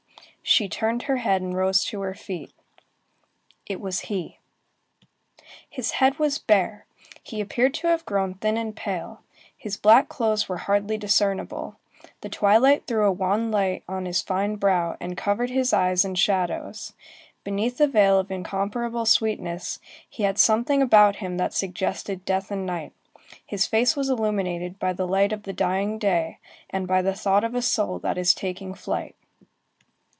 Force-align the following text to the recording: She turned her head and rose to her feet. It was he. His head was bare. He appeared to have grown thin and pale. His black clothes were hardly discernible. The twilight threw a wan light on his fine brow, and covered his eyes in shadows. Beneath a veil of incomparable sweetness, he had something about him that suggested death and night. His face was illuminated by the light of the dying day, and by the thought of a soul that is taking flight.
She 0.43 0.67
turned 0.67 1.03
her 1.03 1.17
head 1.17 1.41
and 1.41 1.55
rose 1.55 1.85
to 1.85 2.01
her 2.01 2.15
feet. 2.15 2.51
It 3.67 3.79
was 3.79 4.01
he. 4.01 4.39
His 5.69 5.91
head 5.91 6.19
was 6.19 6.39
bare. 6.39 6.87
He 7.23 7.39
appeared 7.39 7.73
to 7.75 7.87
have 7.87 8.05
grown 8.05 8.33
thin 8.33 8.57
and 8.57 8.75
pale. 8.75 9.21
His 9.55 9.77
black 9.77 10.09
clothes 10.09 10.49
were 10.49 10.57
hardly 10.57 10.97
discernible. 10.97 11.77
The 12.19 12.27
twilight 12.27 12.85
threw 12.85 13.05
a 13.05 13.11
wan 13.13 13.49
light 13.49 13.83
on 13.87 14.05
his 14.05 14.21
fine 14.23 14.57
brow, 14.57 14.97
and 14.99 15.15
covered 15.15 15.51
his 15.51 15.71
eyes 15.71 16.03
in 16.03 16.15
shadows. 16.15 16.93
Beneath 17.45 17.79
a 17.79 17.87
veil 17.87 18.19
of 18.19 18.29
incomparable 18.29 19.05
sweetness, 19.05 19.79
he 20.09 20.23
had 20.23 20.37
something 20.37 20.81
about 20.81 21.17
him 21.17 21.37
that 21.37 21.53
suggested 21.53 22.25
death 22.25 22.51
and 22.51 22.65
night. 22.65 22.91
His 23.45 23.67
face 23.67 23.95
was 23.95 24.09
illuminated 24.09 24.79
by 24.79 24.91
the 24.91 25.07
light 25.07 25.31
of 25.31 25.43
the 25.43 25.53
dying 25.53 25.97
day, 25.97 26.39
and 26.69 26.89
by 26.89 27.01
the 27.01 27.15
thought 27.15 27.45
of 27.45 27.55
a 27.55 27.61
soul 27.61 27.99
that 27.99 28.17
is 28.17 28.33
taking 28.33 28.73
flight. 28.73 29.15